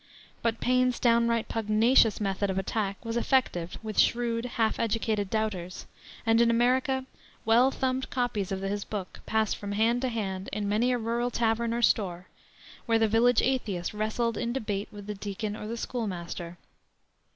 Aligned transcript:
But 0.41 0.59
Paine's 0.59 0.99
downright 0.99 1.47
pugnacious 1.47 2.19
method 2.19 2.49
of 2.49 2.57
attack 2.57 2.97
was 3.05 3.15
effective 3.15 3.77
with 3.83 3.99
shrewd, 3.99 4.45
half 4.45 4.79
educated 4.79 5.29
doubters, 5.29 5.85
and 6.25 6.41
in 6.41 6.49
America 6.49 7.05
well 7.45 7.69
thumbed 7.69 8.09
copies 8.09 8.51
of 8.51 8.61
his 8.61 8.83
book 8.83 9.19
passed 9.27 9.55
from 9.57 9.73
hand 9.73 10.01
to 10.01 10.07
hand 10.09 10.49
in 10.51 10.67
many 10.67 10.91
a 10.91 10.97
rural 10.97 11.29
tavern 11.29 11.71
or 11.71 11.83
store, 11.83 12.25
where 12.87 12.97
the 12.97 13.07
village 13.07 13.43
atheist 13.43 13.93
wrestled 13.93 14.39
in 14.39 14.53
debate 14.53 14.87
with 14.91 15.05
the 15.05 15.13
deacon 15.13 15.55
or 15.55 15.67
the 15.67 15.77
school 15.77 16.07
master. 16.07 16.57